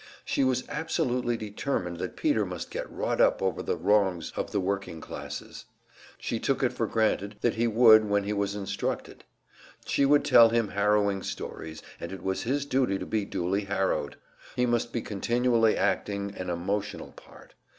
She 0.25 0.43
was 0.43 0.63
absolutely 0.67 1.37
determined 1.37 1.97
that 1.99 2.15
Peter 2.15 2.43
must 2.43 2.71
get 2.71 2.91
wrought 2.91 3.21
up 3.21 3.39
over 3.39 3.61
the 3.61 3.77
wrongs 3.77 4.33
of 4.35 4.49
the 4.51 4.59
working 4.59 4.99
classes. 4.99 5.65
She 6.17 6.39
took 6.39 6.63
it 6.63 6.73
for 6.73 6.87
granted 6.87 7.35
that 7.41 7.53
he 7.53 7.67
would, 7.67 8.05
when 8.05 8.23
he 8.23 8.33
was 8.33 8.55
instructed. 8.55 9.25
She 9.85 10.03
would 10.07 10.25
tell 10.25 10.49
him 10.49 10.69
harrowing 10.69 11.21
stories, 11.21 11.83
and 11.99 12.11
it 12.11 12.23
was 12.23 12.41
his 12.41 12.65
duty 12.65 12.97
to 12.97 13.05
be 13.05 13.25
duly 13.25 13.65
harrowed; 13.65 14.15
he 14.55 14.65
must 14.65 14.91
be 14.91 15.03
continually 15.03 15.77
acting 15.77 16.33
an 16.35 16.49
emotional 16.49 17.11
part. 17.11 17.53